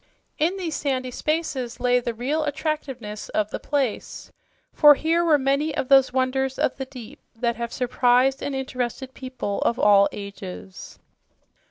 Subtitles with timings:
[0.39, 4.31] In these sandy spaces lay the real attractiveness of the place,
[4.73, 9.13] for here were many of those wonders of the deep that have surprised and interested
[9.13, 10.97] people in all ages.